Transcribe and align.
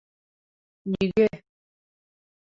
Нигӧ! 0.89 1.29